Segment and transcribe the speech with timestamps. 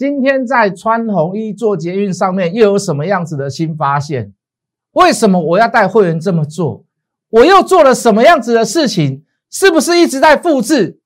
[0.00, 4.32] 今天在穿红衣做捷运上面又有什么样子的新发现？
[4.92, 6.86] 为什么我要带会员这么做？
[7.28, 9.26] 我又做了什么样子的事情？
[9.50, 11.00] 是不是一直在复制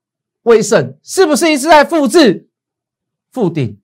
[0.45, 0.97] 威盛？
[1.03, 2.47] 是不是一直在复制
[3.33, 3.77] 复顶？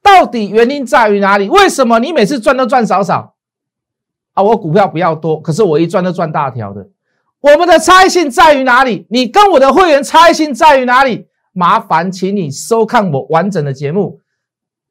[0.00, 1.50] 到底原因在于哪里？
[1.50, 3.34] 为什么你每次赚都赚少少？
[4.32, 6.88] 啊，我股票不要多，可是我一赚都赚大条的。
[7.40, 9.06] 我们的差异性在于哪里？
[9.10, 11.27] 你跟我的会员差异性在于哪里？
[11.58, 14.20] 麻烦请你收看我完整的节目。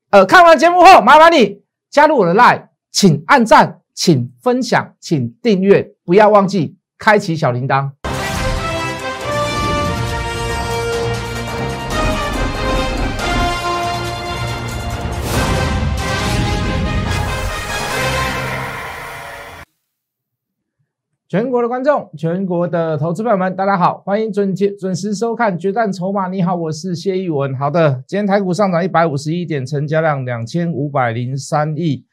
[0.09, 7.91] 呃，看完节目后，麻烦你加入我的 Line，请按赞，请分享，请订阅，不要忘记开启小铃铛。
[21.29, 26.27] 全国的观众，全国的投资朋友们，大家好，欢迎准准准时收看《决战筹码》。
[26.31, 27.53] 你好，我是谢逸文。
[27.53, 32.05] 好的，今天台股上涨一百五十一点，成交量两千五百零三亿。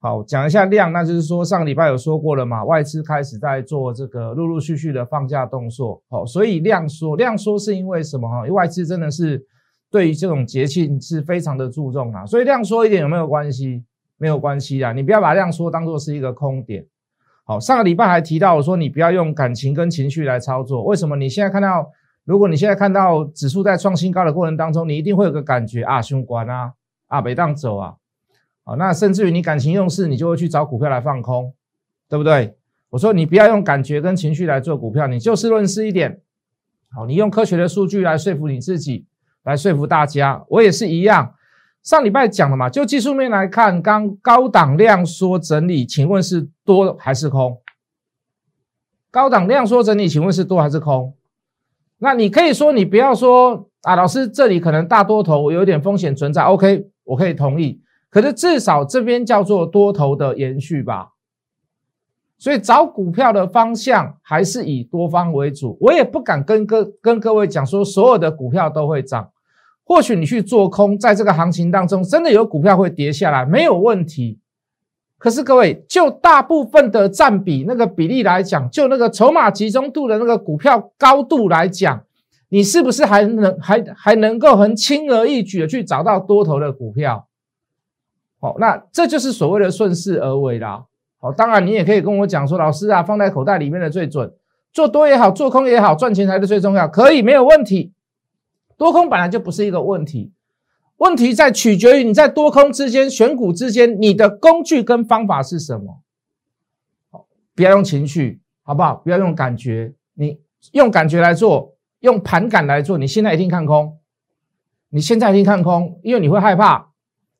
[0.00, 6.00] 好，讲一下量，那就是说上礼拜有说过了嘛，外资开始在做这个陆陆续续的放假动作。
[6.08, 8.28] 好，所以量缩，量缩是因为什么？
[8.28, 9.44] 哈，因为外资真的是
[9.90, 13.82] 对于这种节庆是非常的注重啊，所以量缩一点有没有关系？
[14.18, 16.86] 没有关系啊，你不要把量缩当做是一个空点。
[17.44, 20.84] 好，上个礼拜还提到我说你不要用感情跟情绪来操作。
[20.84, 21.16] 为什么？
[21.16, 21.90] 你现在看到，
[22.24, 26.72] 如果你现在看到指数在创新高的过程当中，你一定会有个感觉啊，凶关啊，
[27.08, 27.94] 啊，北当走啊，
[28.62, 31.52] 好，那甚至于你感情用事，你就会去找股票来放空，
[32.08, 32.56] 对不对？
[32.90, 36.20] 我说你不要用感觉跟情绪来做股票，你就事论事一点。
[36.94, 39.06] 好，你用科学的数据来说服你自己，
[39.42, 40.44] 来说服大家。
[40.48, 41.34] 我也是一样。
[41.82, 47.60] 上礼拜讲了嘛，就技术面来看，刚高档量缩整理，请问是多还是空？
[49.10, 51.12] 高档量缩整理，请问是多还是空？
[51.98, 57.82] 那你可以说，你不要说啊，老师这里可能大多头有点风险存在，OK，我可以同意。
[58.08, 61.08] 可是至少这边叫做多头的延续吧。
[62.38, 65.76] 所以找股票的方向还是以多方为主。
[65.80, 69.31] 我也不敢跟各跟各位讲说，所有的股票都会涨。
[69.84, 74.38] 或许你去做空，在这个行情当中，真的有股票会跌下来，没有问题。
[75.18, 82.02] 可是各位，就大部分的占比那个比例来讲，就那个筹码集中度的那个股票高度来讲，
[82.48, 87.28] 你是不是还能还还能够很轻而易举的去找到多头的股票？
[88.40, 90.84] 好，那这就是所谓的顺势而为啦。
[91.20, 94.32] 好，当然你也可以跟我讲说，老师啊，放在口袋里面的最准，
[94.72, 97.92] 做多也好，做空也好，赚钱才是最重要，可以没有问题。
[98.82, 100.32] 多空本来就不是一个问题，
[100.96, 106.00] 问题在取决于你在多空之间选股之间，你的工具跟方法是什么。
[107.12, 108.96] 好，不要用情绪，好不好？
[108.96, 110.40] 不要用感觉，你
[110.72, 113.98] 用感觉来做，用盘感来做，你现在一定看空，
[114.90, 116.88] 你现在一定看空，因为你会害怕，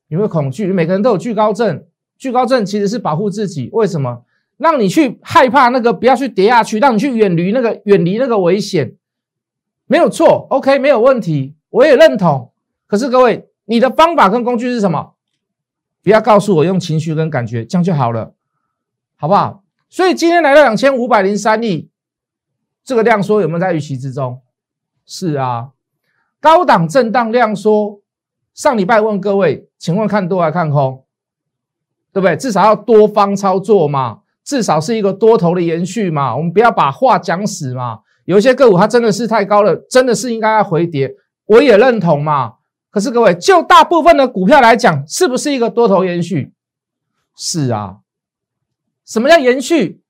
[0.07, 0.67] 你会恐惧。
[0.67, 1.83] 每个人都有惧高症，
[2.17, 3.69] 惧高症其实是保护自己。
[3.73, 4.23] 为什么？
[4.55, 8.95] 让你去害怕那个，不要去跌下去，让你去远离那个，远离那个危险。
[9.85, 12.51] 没有错，OK，没有问题，我也认同。
[12.87, 15.15] 可是各位，你的方法跟工具是什么？
[16.01, 18.33] 不要告诉我用情绪跟感觉，这样就好了，
[19.15, 19.63] 好不好？
[19.89, 21.89] 所以今天来到两千五百零三亿，
[22.83, 24.41] 这个量缩有没有在预期之中？
[25.05, 25.71] 是啊，
[26.41, 28.01] 高档震荡量缩。
[28.53, 31.05] 上礼拜问各位，请问看多还是看空？
[32.11, 32.35] 对不对？
[32.37, 36.35] 至少要多方操作嘛，至少是一个多头的延续嘛。
[36.35, 38.01] 我们不要把话讲死嘛。
[38.25, 42.53] 有些个股它真的是太高了，真的是应该要回跌，我也认同嘛。
[42.89, 46.53] 可是各位，就大部分的股票来讲，是不是一个多头延续？
[47.35, 47.97] 是啊。
[49.05, 50.01] 什么叫延续？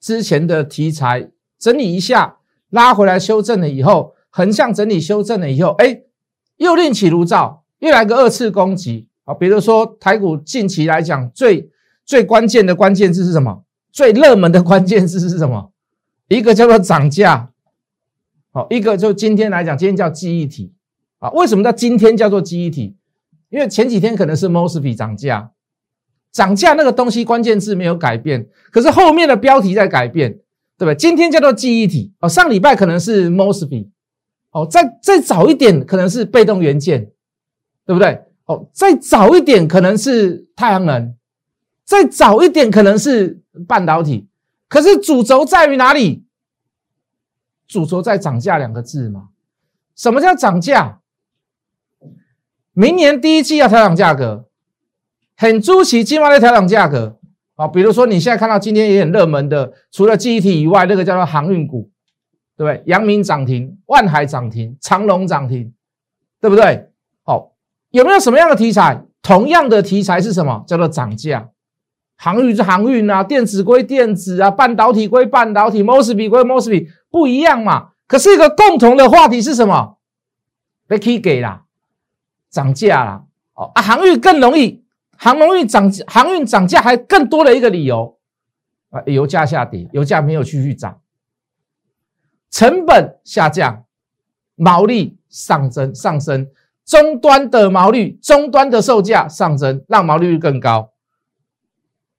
[0.00, 2.38] 之前的题材整理一下，
[2.70, 6.02] 拉回来修正了以后，横向整理修正了以后，哎，
[6.56, 9.34] 又另起炉灶，又来个二次攻击啊。
[9.34, 11.70] 比如说台股近期来讲，最
[12.04, 13.62] 最关键的关键字是什么？
[13.92, 15.70] 最热门的关键字是什么？
[16.26, 17.51] 一个叫做涨价。
[18.52, 20.72] 好，一个就今天来讲，今天叫记忆体
[21.18, 21.30] 啊。
[21.30, 22.94] 为什么叫今天叫做记忆体？
[23.48, 25.52] 因为前几天可能是 Mosfet 涨价，
[26.30, 30.32] 涨价那个东西关键字没有改变，可是后面的标题在改变，
[30.76, 30.94] 对不对？
[30.94, 33.88] 今天叫做记忆体哦，上礼拜可能是 Mosfet，
[34.50, 37.10] 哦，再再早一点可能是被动元件，
[37.86, 38.20] 对不对？
[38.44, 41.14] 哦，再早一点可能是太阳能，
[41.86, 44.26] 再早一点可能是半导体，
[44.68, 46.24] 可是主轴在于哪里？
[47.72, 49.30] 主轴在涨价两个字嘛？
[49.96, 51.00] 什么叫涨价？
[52.74, 54.46] 明年第一季要调涨价格，
[55.36, 57.18] 很出奇，今晚的调涨价格
[57.56, 57.66] 啊！
[57.66, 61.90] 比如说你现在看到今天也很热门的，除了记忆体以外，那个叫做航运股，
[62.58, 62.82] 对不对？
[62.84, 65.72] 阳明涨停，万海涨停，长隆涨停，
[66.42, 66.90] 对不对？
[67.24, 67.54] 好，
[67.90, 69.02] 有没有什么样的题材？
[69.22, 70.62] 同样的题材是什么？
[70.66, 71.48] 叫做涨价。
[72.16, 77.90] 航运是航运啊，电子归电子啊，半导体归半导体，mosfet 归 mosfet，不一样嘛。
[78.08, 79.98] 可是一个共同的话题是什么？
[80.88, 81.62] 被 K 给了，
[82.50, 83.26] 涨价了。
[83.54, 84.82] 哦啊，航运更容易，
[85.16, 88.18] 航运涨，航运涨价还更多的一个理由
[88.90, 91.00] 啊，油价下跌，油价没有继续涨，
[92.50, 93.84] 成本下降，
[94.56, 96.48] 毛利上增上升，
[96.84, 100.88] 终端的毛利，终端的售价上升，让毛利率更高。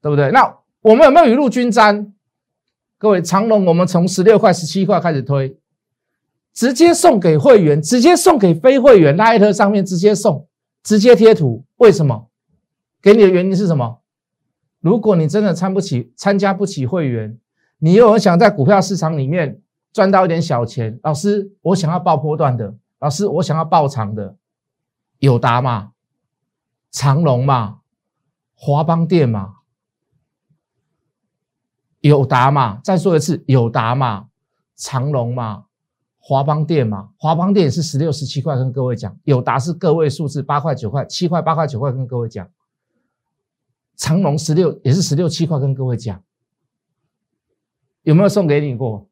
[0.01, 0.31] 对不对？
[0.31, 2.13] 那我们有没有雨露均沾？
[3.04, 5.60] 各位，长隆我们从十六块、十七块开始推，
[6.54, 10.48] 直接送给会员，直接送给非会员，拉一特上面直接送，
[10.82, 11.66] 直接贴图。
[11.76, 12.30] 为什么？
[13.02, 14.00] 给你的原因是什么？
[14.80, 17.38] 如果你真的参不起、参加不起会员，
[17.80, 19.60] 你又很想在股票市场里面
[19.92, 24.38] 赚到一点小钱，老师，我想要爆波段的，老师，我想要爆长的，
[25.20, 25.92] 友达嘛，
[26.90, 27.80] 长隆嘛，
[28.56, 29.56] 华邦电嘛。
[32.04, 34.28] 友达嘛，再说一次，友达嘛，
[34.76, 35.64] 长隆嘛，
[36.20, 42.46] 华邦店嘛，华邦店也是十六、十七块，跟各位讲，友达是个位数字，八块、九块、七块、八块、九块，跟各位讲，
[43.96, 46.22] 长隆十六也是十六七块，跟各位讲，
[48.02, 49.08] 有没有送给你过？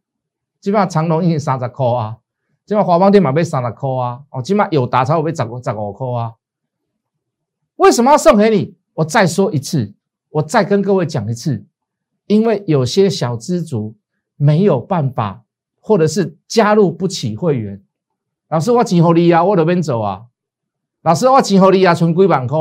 [0.60, 2.18] 基本上长隆已经三十块啊，
[2.66, 5.46] 基本上华邦店嘛被三十块啊，哦，起码友达才会被十十
[5.78, 6.34] 五块啊。
[7.78, 8.76] 为什么要送给你？
[8.96, 9.94] 我再说一次，
[10.28, 11.66] 我再跟各位讲一次。
[12.32, 13.94] 因为有些小资族
[14.38, 15.44] 没有办法，
[15.82, 17.82] 或者是加入不起会员。
[18.50, 20.22] 老师，我钱给你啊，我这边走啊。
[21.04, 22.58] 老师，我钱给你啊，存几万块。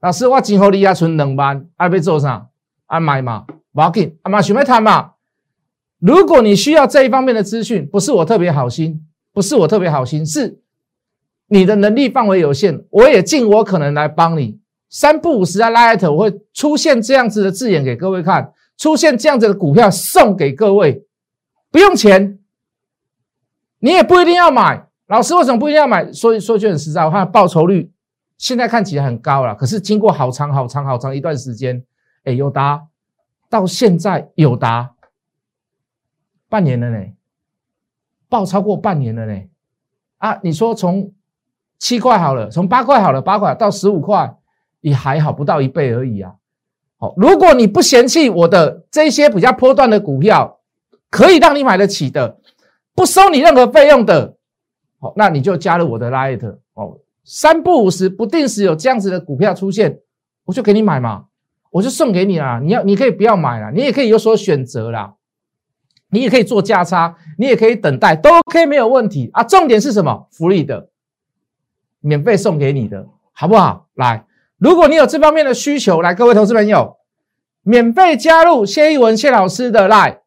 [0.00, 2.48] 老师，我钱给你啊，存两万，爱要做啥？
[2.84, 5.12] 爱买嘛，不要紧，阿妈想要谈嘛。
[5.98, 9.00] 如果你需要这一方面的资讯，不是我特别好心，
[9.32, 10.60] 不是我特别好心，是
[11.46, 14.60] 你的能力范围有限，我也尽我可能来帮你。
[14.90, 18.52] 三不五时啊，拉艾特我会出现这样子的字眼给各位看。
[18.76, 21.06] 出现这样子的股票送给各位，
[21.70, 22.38] 不用钱，
[23.78, 24.88] 你也不一定要买。
[25.06, 26.12] 老师为什么不一定要买？
[26.12, 27.92] 说说句很实在，我看报酬率
[28.38, 31.84] 现在看起来很高了，可是经过好长好长好长一段时间，
[32.24, 32.86] 哎，有达
[33.48, 34.94] 到现在有达
[36.48, 37.06] 半年了呢，
[38.28, 39.42] 报超过半年了呢。
[40.18, 41.12] 啊，你说从
[41.78, 44.36] 七块好了，从八块好了，八块到十五块
[44.80, 46.34] 也还好，不到一倍而已啊。
[47.16, 50.60] 如果你不嫌弃我的这些比较波段的股票，
[51.10, 52.38] 可以让你买得起的，
[52.94, 54.36] 不收你任何费用的，
[55.00, 56.98] 好，那你就加入我的 Light 哦。
[57.24, 60.00] 三不五时不定时有这样子的股票出现，
[60.44, 61.24] 我就给你买嘛，
[61.70, 62.60] 我就送给你啦。
[62.62, 65.14] 你要你可以不要买啦，你也可以有所选择啦，
[66.10, 69.42] 你也可以做价差，你也可以等待，都 OK 没有问题啊。
[69.42, 70.28] 重点是什么？
[70.30, 70.88] 福利的，
[72.00, 73.88] 免费送给你的，好不好？
[73.94, 74.26] 来。
[74.58, 76.96] 如果你有这方面的需求，来，各位投资朋友，
[77.62, 80.20] 免费加入谢一文谢老师的 Line，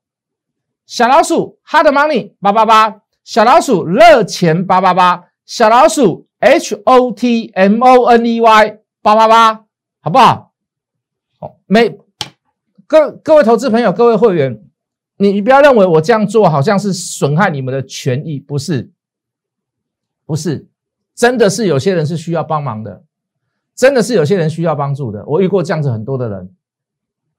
[0.85, 9.65] 小老鼠 Hard Money 八八八，小老鼠热钱八八八，小老鼠 H O T M O N E Y 八八八，
[10.01, 10.53] 好不好？
[11.39, 11.97] 好，每
[12.85, 14.62] 各各位投资朋友，各位会员，
[15.18, 18.91] 你你不要认为我这样做好像是损害你们的权益，不是，
[20.25, 20.68] 不是，
[21.15, 23.03] 真的是有些人是需要帮忙的。
[23.77, 26.52] 真的是有些人需要帮助的，我遇过这样子很多的人。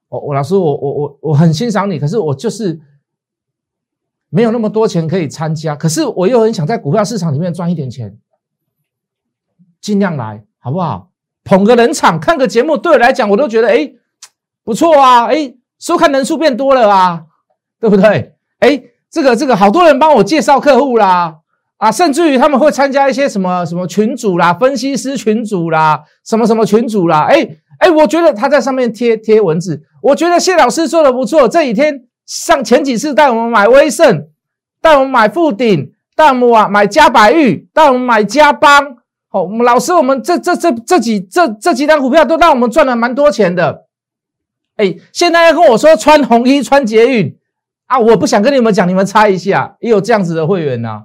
[0.07, 2.79] 我我老师，我我我我很欣赏你，可是我就是
[4.29, 8.17] 没有那么多钱可以参加，可是我又很想在股票市场里面赚一点钱，
[9.81, 11.11] 尽量来好不好？
[11.43, 13.91] 捧个人场，看个节目，对我来讲，我都觉得哎
[14.63, 17.25] 不错啊，哎收看人数变多了啊，
[17.79, 18.35] 对不对？
[18.59, 21.38] 哎，这个这个好多人帮我介绍客户啦。
[21.79, 27.21] 啊，甚至于他们会参加一些什么什么群组啦、分析师群组啦、什么什么群组啦。
[27.21, 27.47] 哎
[27.79, 31.47] 哎，我觉得他在上面贴贴文字，我觉得谢老师做的不错。
[31.47, 34.27] 这几天上前几次带我们买威盛，
[34.81, 38.97] 带我们买富鼎，带我们买买嘉百玉，带我们买嘉邦。
[39.29, 43.85] 好，老师，我们这这这这几这这几单股票都让我们赚了蛮多钱的。
[44.75, 47.33] 哎，现在要跟我说穿红衣穿捷运
[47.85, 51.03] 啊，我不想跟你们讲，你们猜一下，也有这样子的会员呐。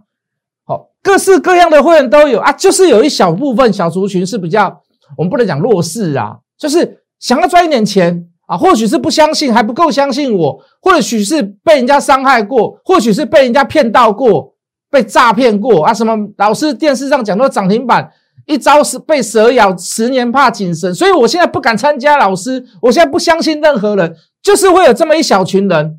[0.67, 4.81] 好各式各样的会员都有啊，就是有一小部分小族群是比较，
[5.19, 14.55] 我们不能讲弱势啊，就是想要赚一点钱啊，或许是不相信，还不够相信我，或许是被人家伤害过，或许是被人家骗到过，
[14.91, 15.93] 被诈骗过啊。
[15.93, 18.11] 什么老师电视上讲到涨停板，
[18.47, 22.17] 一朝是被蛇咬，十年怕井绳，所以我现在不敢参加。
[22.17, 25.99] 老师，我现在不相信任何人，就是会有这么一小群人，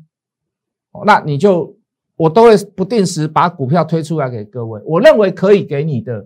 [1.06, 1.75] 那你就。
[2.16, 6.20] 我都会不定时把股票推出来给各位，我认为可以给你的，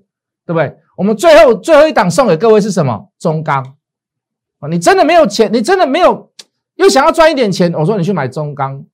[0.46, 0.76] 对不对？
[0.96, 3.08] 我们最后最后一档送给各位是什么？
[3.18, 3.74] 中钢
[4.60, 6.30] 啊，你真的没有钱，你真的没有
[6.76, 8.84] 又想要赚一点钱，我说你去买中钢，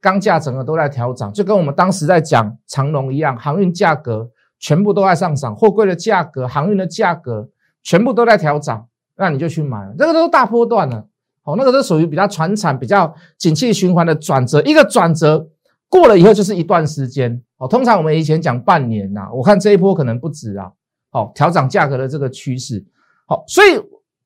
[0.00, 7.48] 钢价整个都在调涨，就跟我们当时在讲长龙一样，航运价格全部都在上涨，货柜的价格、航运的价格
[7.82, 11.06] 全部都在调涨，那你就去买，这个都是大波段了。
[11.44, 15.48] 哦，那个都属于比较传产、比较景气循环的转折，一个转折
[15.92, 17.42] 过了以后就是一段时间。
[17.58, 20.72] 哦，通常我们以前讲半年呐，我看这一波可能不止啊。
[21.12, 22.82] 哦，调整价格的这个趋势，
[23.26, 23.78] 好，所以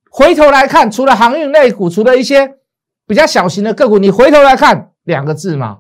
[0.09, 2.49] 回头来看，除了航运类股，除了一些
[3.09, 5.79] 比较小型的个股，你回头来看两个字嘛，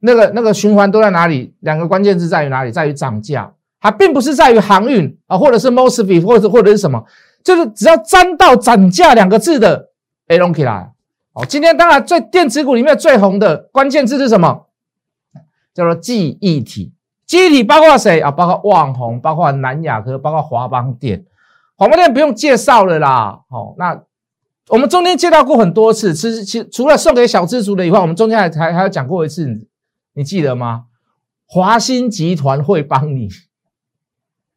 [0.00, 1.54] 那个那个循环都在哪里？
[1.60, 2.72] 两个关键字在于哪里？
[2.72, 7.04] 在于涨价，它并不是在于航运啊，或者是 mostly，或者或者是什么，
[7.44, 9.90] 就是只要沾到涨价两个字的。
[10.26, 10.90] A 龙起来，
[11.32, 14.65] 好，今天当然最电子股里面最红的关键字是什么？
[15.76, 16.94] 叫做记忆体。
[17.26, 18.30] 记忆体包括谁啊？
[18.30, 21.26] 包括旺宏，包括南亚科，包括华邦电。
[21.76, 23.40] 华邦电不用介绍了啦。
[23.50, 24.00] 好，那
[24.68, 29.68] 我们中间介绍过很多次，其实其除了送给小资族的以外，我们中间还还还有讲过一次，
[30.14, 30.86] 你记得吗？
[31.46, 33.28] 华兴集团会帮你，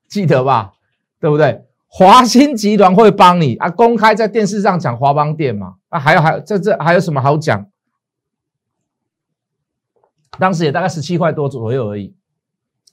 [0.07, 0.73] 记得吧？
[1.19, 1.65] 对不对？
[1.87, 5.73] 华兴集团会帮你啊，公开在电视上讲华邦店嘛？
[5.89, 7.65] 啊，还有还有这这还有什么好讲？
[10.37, 12.13] 当时也大概十七块多左右而已，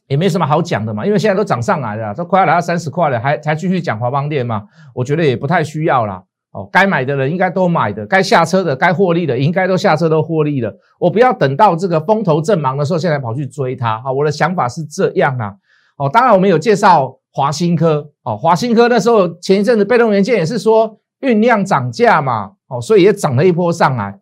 [0.08, 4.62] 也没什么好讲的嘛，因为现在都涨上来了，都快要来到三十块了，还才继续讲华邦店嘛？
[4.94, 6.22] 我觉得也不太需要啦。
[6.52, 10.74] 哦，该买的人应该都买的，该下车的、该获利的应该都下车都获利了。
[10.98, 14.00] 我不要等到这个风头正忙的时候，现在跑去追它。
[14.00, 15.54] 好，我的想法是这样啊。
[15.98, 17.18] 哦，当然我们有介绍。
[17.36, 24.18] 华新科哦，华新科那时候前一阵子被动元件也是说酝酿涨价嘛，哦，所以也涨了一波上来。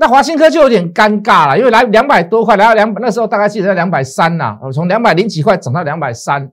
[0.00, 6.48] 那华新科就有点尴尬了，因为来两百多块，来到两百那时候大概记得在两百三呐，我，从两百零几块涨到两百三，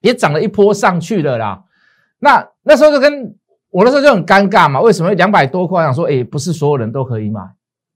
[0.00, 1.62] 也涨了一波上去了啦。
[2.20, 3.34] 那那时候就跟
[3.70, 5.84] 我那时候就很尴尬嘛，为什么两百多块？
[5.84, 7.42] 想说，哎，不是所有人都可以买，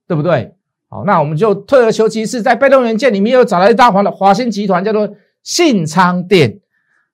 [0.07, 0.55] 对不对？
[0.91, 5.09] 好，那我们就退而求其次，在被动元件里面又找到一大环的华新集团，叫做
[5.43, 6.61] 信昌电。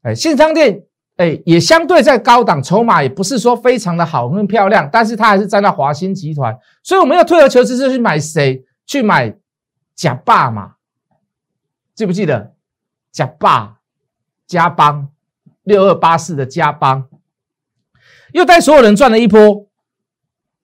[0.02, 0.82] 哎，信昌店
[1.18, 8.64] 哎也相对在高档，筹码也不是说非常的好很漂亮，但是它还是占到华兴集团，所以我们要退而求其次去买谁？
[8.86, 9.36] 去买
[9.94, 10.74] 假霸嘛？
[11.94, 12.54] 记不记得
[13.12, 13.78] 假霸
[14.46, 15.08] 加邦
[15.62, 17.08] 六二八四的加邦，
[18.32, 19.68] 又带所有人赚了一波。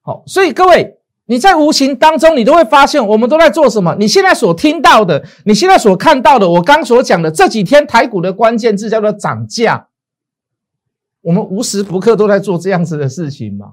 [0.02, 0.94] 好，所以各位。
[1.28, 3.96] 你在无形当中，你都会发现我们都在做什么。
[3.96, 9.88] 你现在所听到的，你现在所看到的，我刚所讲的这几天台股的关键字叫做涨价。
[11.23, 13.73] 我们无时不刻都在做这样子的事情嘛？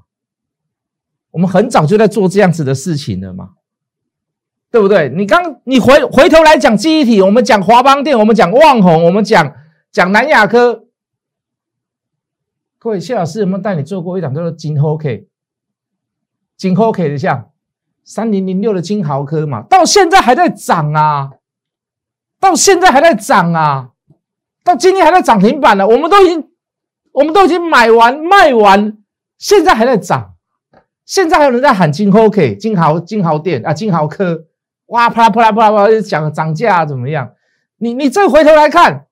[1.34, 3.50] 我们很早就在做这样子的事情了嘛？
[4.70, 5.10] 对不对？
[5.10, 9.56] 你刚你回回头来讲记忆体，我们讲华邦电，我们讲旺宏，我们讲
[9.92, 10.86] 讲南亚科。
[12.78, 15.28] 各位谢老师有没有带你做过一档叫做金 OK？
[16.58, 17.50] 金豪科的像
[18.04, 21.32] 三零零六的金豪科嘛，到现在还在涨啊，
[22.40, 23.90] 到现在还在涨啊，
[24.63, 25.88] 到今天还在涨停板了。
[25.88, 26.50] 我们都已经，
[27.12, 28.98] 我们都已经买完卖完，
[29.38, 30.33] 现在还在涨，
[31.05, 34.45] 现在还有人在喊金豪科、金豪、金豪店啊、金豪科，
[34.88, 37.33] 哇，啪啦啪啦啪啦啪啦，讲涨价怎么样？
[37.77, 39.07] 你你再回头来看，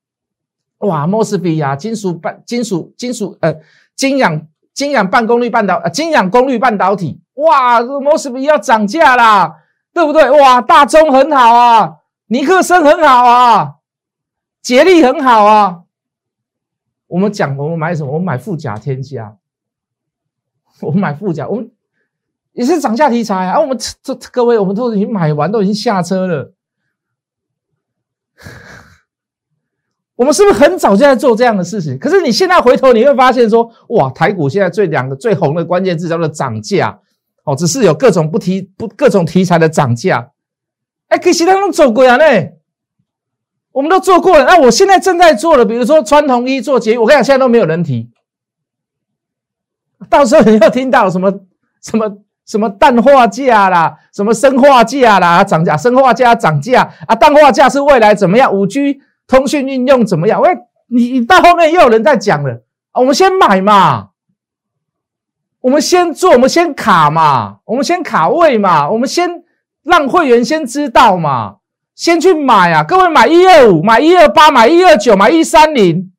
[0.78, 3.54] 哇，莫斯比亚金属半金属金属呃，
[3.94, 7.20] 金氧金氧半功率半导呃，金氧功率半导体。
[7.34, 10.30] 哇，这摩斯比要涨价啦，对不对？
[10.30, 11.96] 哇，大中很好啊，
[12.26, 13.74] 尼克森很好啊，
[14.62, 15.80] 捷力很好啊。
[17.06, 18.12] 我们讲，我们买什么？
[18.12, 19.36] 我们买富甲天下，
[20.80, 21.70] 我们买富甲，我们
[22.52, 23.60] 也是涨价题材啊。
[23.60, 26.54] 我们这各位，我们都已经买完，都已经下车了。
[30.16, 31.98] 我们是不是很早就在做这样的事情？
[31.98, 37.00] 可是你现在回头，你会发现说，哇，台股现在最两个最红的关键字叫做涨价。
[37.44, 40.30] 哦，只是有各种不提不各种题材的涨价，
[41.08, 42.24] 哎，可惜他们走过啊呢，
[43.72, 44.44] 我们都做过了。
[44.44, 48.12] 那我现在正在做的，比如说穿统一做节，我跟你讲，现在都没有人提。
[50.08, 51.32] 到时候你要听到什么
[51.82, 58.52] 什么什么氮化价啦，什么生化价啦涨价，生化价涨价啊，氮化价是未来怎么样？
[58.52, 60.40] 五 G 通讯应用怎么样？
[60.40, 60.50] 喂，
[60.88, 64.08] 你你到后面又有人在讲了啊，我们先买嘛。
[65.60, 69.30] 我们先做，我们先卡嘛，我们先卡位嘛，我们先
[69.84, 71.58] 让会员先知道嘛，
[71.94, 72.82] 先去买啊！
[72.82, 76.11] 各位买一二五，买一二八，买一二九，买一三零，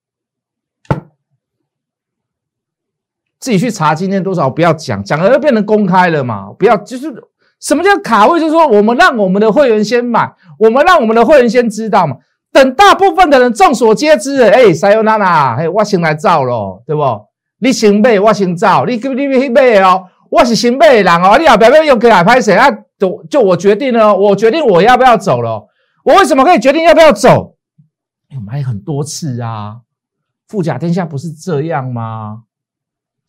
[3.44, 7.14] 自己去查今天多少，不要讲，讲了就变成公开了嘛，不要就是
[7.60, 12.16] 什么叫卡位，就是说我们让我们的会员先买，我们让我们的会员先知道嘛。
[12.54, 17.04] 等大部分的人众所皆知，哎，塞尤娜娜，嘿，我先来造咯，对不？
[17.60, 22.72] 你先买，我先造，你你你去买哦，我是先买的人哦，你要不要用给海拍谁啊？
[22.98, 25.68] 就就我决定了，我决定我要不要走了。
[26.06, 27.58] 我为什么可以决定要不要走？
[28.34, 29.80] 我买很多次啊，
[30.48, 32.44] 富甲天下不是这样吗？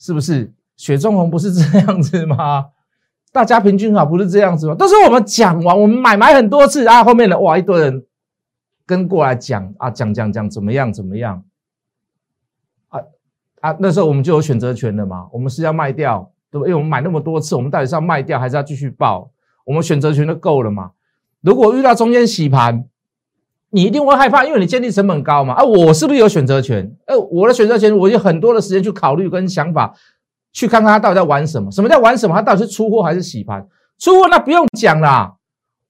[0.04, 0.52] 是不是？
[0.76, 2.66] 雪中红不是这样子吗？
[3.32, 4.74] 大家平均好不是这样子吗？
[4.74, 8.04] 都是我们讲完，我们买买很多次啊，后面的哇一堆人
[8.84, 11.42] 跟过来讲啊，讲讲讲怎么样怎么样
[12.88, 13.00] 啊
[13.62, 16.66] 啊，那时候我们就有选择权了嘛，我们是要卖掉，对不？
[16.66, 19.30] 因为我们买那么多次，我们到底是要卖掉还是要继续报？
[19.64, 20.90] 我们选择权都够了嘛？
[21.40, 22.84] 如果遇到中间洗盘，
[23.74, 25.54] 你一定会害怕，因为你建立成本高嘛。
[25.54, 26.96] 啊，我是不是有选择权？
[27.06, 29.92] 呃，我的选择权，我有很多的时间去考虑跟想法，
[30.52, 31.72] 去看看他到底在玩什么？
[31.72, 32.36] 什么叫玩什么？
[32.36, 33.66] 他到底是出货还是洗盘？
[33.98, 35.34] 出货那不用讲啦，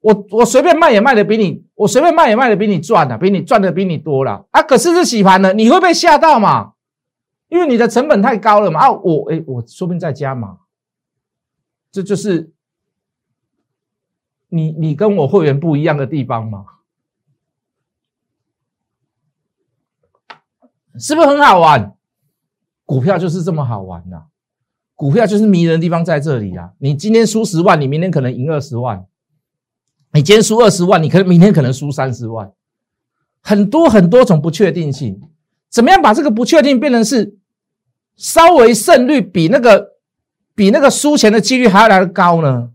[0.00, 4.62] 我我随便卖也卖的比你，我随便卖也卖的比你赚的，比你赚的比你多了啊。
[4.62, 6.72] 可是是洗盘呢，你会被吓到嘛？
[7.50, 8.80] 因为你的成本太高了嘛。
[8.80, 10.56] 啊，我哎，我说不定再加嘛，
[11.92, 12.50] 这就是。
[14.50, 16.64] 你你跟我会员不一样的地方嘛？
[20.98, 21.94] 是不是很好玩？
[22.84, 24.24] 股票就是这么好玩呐！
[24.94, 26.70] 股票就是迷人的地方在这里啊！
[26.78, 29.06] 你今天输十万，你明天可能赢二十万；
[30.12, 32.52] 你今天输二十万，你可能明天可能输三十万。
[33.40, 35.20] 很多很多种不确定性，
[35.68, 37.36] 怎么样把这个不确定变成是
[38.16, 39.94] 稍微胜率比那个
[40.54, 42.70] 比那个输钱的几率还要来的高呢？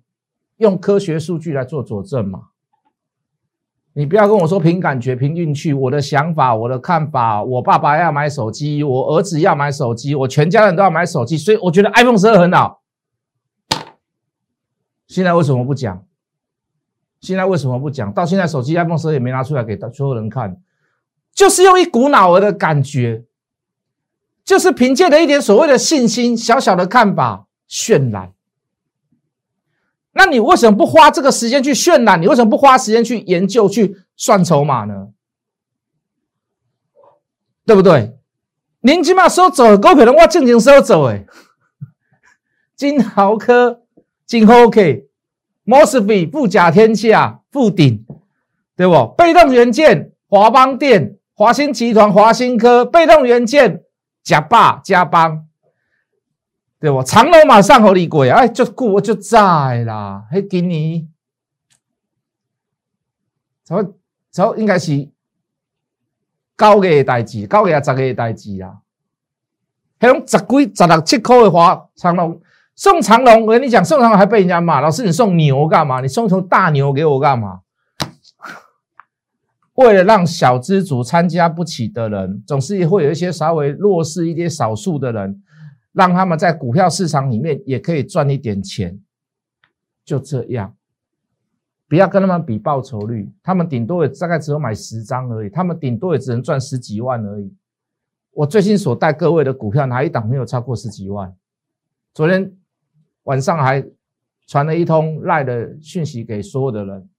[0.57, 2.48] 用科学数据来做佐证嘛？
[3.93, 5.73] 你不要跟我说凭感觉、凭运气。
[5.73, 12.81] 我的想法、我的看法，我爸爸要买手机，我儿子要买手机，我全家人都要买手机，所以我觉得 iPhone 十二很好。
[15.07, 16.05] 现在为什么不讲？
[17.19, 18.13] 现在为什么不讲？
[18.13, 20.61] 到现在手机 iPhone 十二也没拿出来给所有人看，
[21.33, 23.25] 就是用一股脑儿的感觉，
[24.45, 28.33] 就是凭借着一点所谓的信心、小小的看法渲染。
[30.19, 32.21] 那你为什么不花这个时间去渲染？
[32.21, 35.07] 你为什么不花时间去研究、去算筹码呢？
[37.65, 38.17] 对不对？
[38.81, 41.25] 您起码收走股票的话，正经收走诶。
[42.75, 43.83] 金豪科、
[44.25, 45.05] 金 OK、
[45.63, 48.05] 摩斯比、富甲天下、富鼎，
[48.75, 49.07] 对不？
[49.17, 53.83] 被动元件、华邦电、华兴集团、华兴科、被动元件、
[54.21, 55.45] 甲霸、嘉邦。
[56.79, 57.03] 对不？
[57.03, 60.25] 长隆马上和你过呀，哎，就顾我就在啦。
[60.31, 61.09] 嘿，给你，
[63.63, 63.83] 早
[64.31, 65.09] 早应该是
[66.57, 68.79] 九月代志，九月十月代志啊。
[69.99, 72.41] 迄种十几、十六七块的话，长隆
[72.73, 74.79] 送长隆，我跟你讲，送长隆还被人家骂。
[74.79, 75.99] 老师，你送牛干嘛？
[75.99, 77.59] 你送头大牛给我干嘛？
[79.73, 85.41] 为了让小资主参加不起的人，总是会有一些稍微弱势一点、少数的人。
[85.91, 88.99] 让他们在股票市场里面也可以赚一点钱，
[90.05, 90.75] 就这样，
[91.87, 97.53] 不要跟他们比报酬率，他们顶多也大概只有买十张而已，他们顶多也只能赚十几万而已。
[98.31, 101.35] 我最近所带各位的股票，哪一档没有超过十几万？
[102.13, 102.55] 昨天
[103.23, 103.83] 晚上还
[104.45, 107.09] 传了一通赖的讯息给所有的人，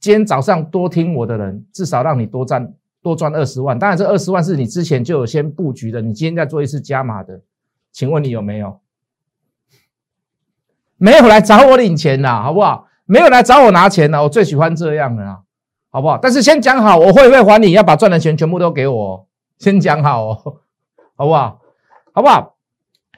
[0.00, 2.74] 今天早上多听我的人，至少让你多赚。
[3.02, 7.40] 多赚二十万，当然这二十万是你之前就有先布局的，你今天再做一次加码的，
[7.90, 8.78] 请问你有没有？
[10.96, 12.86] 没有来找我领钱呐，好不好？
[13.04, 15.40] 没有来找我拿钱的，我最喜欢这样的啦，
[15.90, 16.16] 好不好？
[16.16, 17.72] 但是先讲好，我会不会还你？
[17.72, 19.26] 要把赚的钱全部都给我，
[19.58, 20.56] 先讲好哦，
[21.16, 21.60] 好不好？
[22.12, 22.56] 好不好？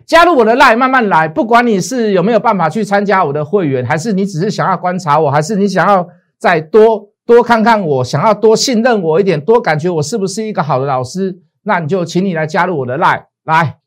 [0.06, 7.10] 加入我的 line，慢慢来，不管你是有没有办法去参加我的会员，还是你只是想要观察我，还是你想要再多。
[7.26, 13.78] 多看看我，想要多信任我一点，多感觉我是不是一个好的老师，那你就请你来加入我的 line，来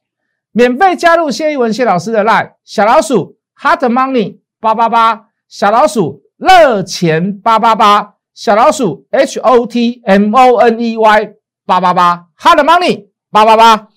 [0.52, 11.30] 免费加入谢一文谢老师的 line，小老鼠 hot money 八八八，小老鼠热钱八八八，小老鼠 h o t m o n e y
[11.66, 13.88] 八八八，hot money 八八八，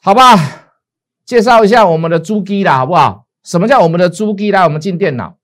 [0.00, 0.36] 好吧，
[1.24, 3.26] 介绍一下我们的猪鸡啦，好不好？
[3.44, 4.50] 什么叫我们的猪鸡？
[4.50, 5.36] 来，我们进电脑。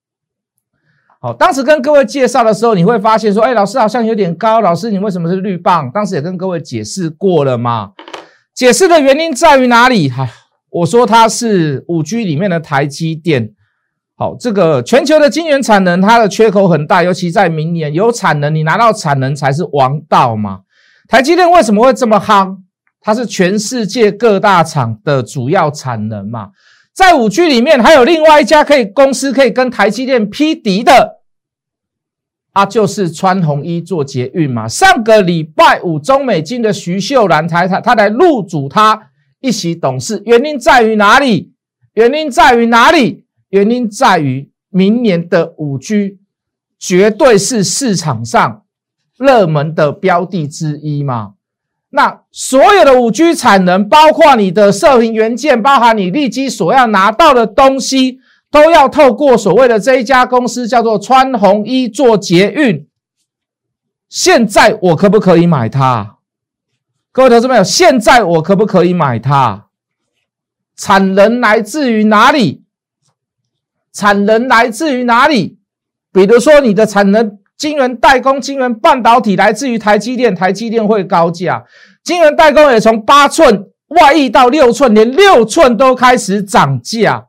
[1.25, 4.61] 好，当时跟各位介绍的时候，你会发现说，哎，老师好像有点高。
[4.61, 5.91] 老师，你为什么是绿棒？
[5.91, 7.93] 当时也跟各位解释过了嘛。
[8.55, 10.11] 解释的原因在于哪里？
[10.11, 10.29] 哈，
[10.69, 13.53] 我说它是五 G 里面的台积电。
[14.19, 20.59] 好，这个全球的晶圆产能，它的缺口很大，尤其在明年有产能，你拿到产能才是王道嘛。
[21.09, 22.59] 台积电为什么会这么夯？
[23.01, 26.51] 它是全世界各大厂的主要产能嘛。
[26.95, 31.23] 在五 G 里面，还有另外一家可以公司可以跟台积电匹敌的。
[32.53, 34.69] 啊，就是穿红衣做捷运嘛。
[34.69, 41.53] 上个礼拜五，中美金的徐秀兰才他他来入主他一席董事，原因在于哪里？
[41.95, 43.25] 原因在于哪里？
[43.49, 46.21] 原因在于明年的五 G
[46.79, 48.65] 绝对是市场上
[49.19, 51.35] 热门的标的之一嘛。
[51.97, 58.19] 那所有的五 G 产能，包括你的射频元件，包含你立基所要拿到的东西，
[58.51, 62.89] 都要透过所谓的这一家公司叫做川红一做捷运。
[64.09, 66.17] 现在我可不可以买它？
[67.13, 69.67] 各位投资朋友，现在我可不可以买它？
[70.77, 72.65] 产能来自于哪里？
[73.93, 75.59] 产能来自于哪里？
[76.13, 77.39] 比如说你的产能。
[77.57, 81.65] 晶圆代工、晶圆半导体来自于台积电，台积电会高价。
[82.03, 87.27] 晶圆代工也从八寸外溢到六寸，连六寸都开始涨价。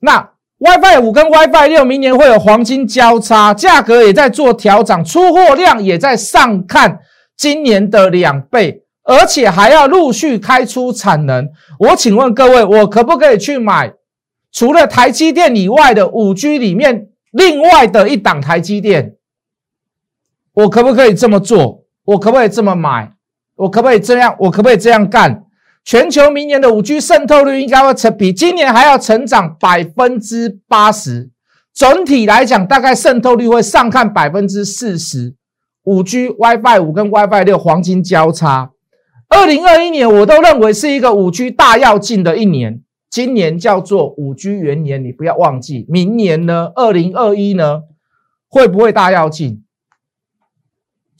[0.00, 7.00] 那 WiFi 五跟 WiFi 六明年会有黄金交叉，价格也在做调整，出货量也在上看
[7.36, 11.50] 今年的两倍，而且还要陆续开出产能。
[11.80, 13.92] 我请问各位，我可不可以去买
[14.52, 19.16] 除了台积电以外的五 G 里面另外的一档台积电？
[20.54, 21.84] 我可不可以这么做？
[22.04, 23.12] 我可不可以这么买？
[23.56, 24.34] 我可不可以这样？
[24.38, 25.44] 我可不可以这样干？
[25.84, 31.30] 全球明年的五 G 渗透率应该会成比今年还要成长百分之八十。
[31.74, 35.34] 整体来讲，大概渗透率会上看百分之四十。
[35.82, 38.70] 五 G WiFi 五跟 WiFi 六黄金交叉。
[39.28, 42.80] 二零二一年我都认为是一个五 G 大要进的一年。
[43.10, 45.84] 今年叫做五 G 元年，你不要忘记。
[45.88, 46.70] 明年呢？
[46.76, 47.82] 二零二一呢？
[48.48, 49.63] 会不会大要进？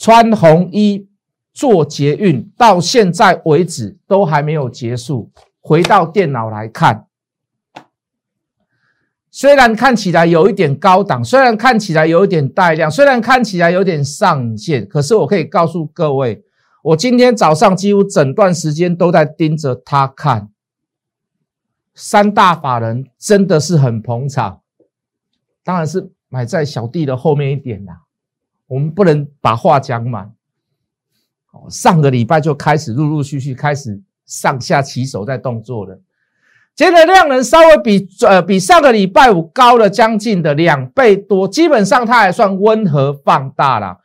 [0.04, 1.08] 穿红衣
[1.54, 5.30] 做捷运，到现在为止都还没有结束。
[5.62, 7.06] 回到电脑来看，
[9.30, 16.44] 虽然看起来有一点高档，虽然看起来有一点带量，虽然看起来有点上限，可是我可以告诉各位，
[16.82, 20.50] 我今天早上几乎整段时间都在盯着它看。
[21.94, 24.60] 三大法人真的是很捧场，
[25.64, 28.03] 当然是买在小弟的后面一点啦。
[28.74, 30.32] 我们不能把话讲满。
[31.52, 36.00] 哦，上个礼拜就开始陆陆续续开始上下起手在动作了，
[36.74, 43.98] 今天的量能稍微比呃比上个礼拜五高了将近的两倍多，基本上它还算温和放大了。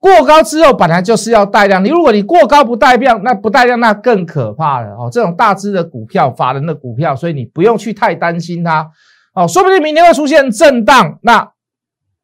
[0.00, 5.08] 过高之后本来就是要带量，你如果你过高不带量，那不带量那更可怕了哦。
[5.12, 8.90] 这种大只的股票，法人的股票，所以你不用去太担心它
[9.34, 11.52] 哦，说不定明天会出现震荡那。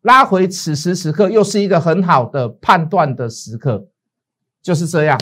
[0.03, 3.87] 拉回此时此刻又是一个很好的判断的时刻，
[4.61, 5.19] 就是这样，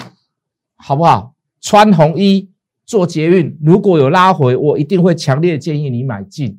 [0.76, 1.34] 好不好？
[1.60, 2.50] 穿红衣
[2.86, 6.58] 做捷运，如果有拉回，我一定会强烈建议你买进。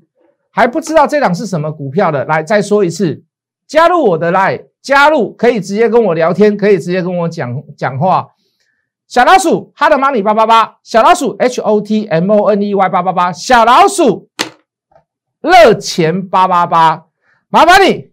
[0.51, 3.23] 还不知道这档是什么股票的，来再说一次，
[3.65, 8.27] 加入我的来，加入可以直接跟我聊天，可以直接跟我讲讲话。
[9.07, 14.29] 小老鼠，hot money 八八八，小老鼠 h o t m o n e y 八八八，小老鼠
[15.41, 17.07] 热钱八八八，
[17.49, 18.10] 麻烦你。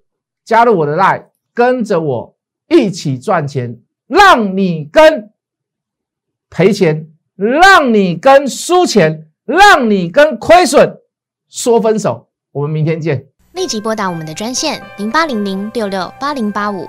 [0.48, 2.34] 加入我的 line，跟着我
[2.68, 5.30] 一起赚钱，让你跟
[6.48, 11.00] 赔钱，让你跟输钱，让你跟亏损
[11.50, 12.30] 说分手。
[12.52, 13.26] 我们明天见。
[13.52, 16.88] 立即拨打我们的专线零八零零六六八零八五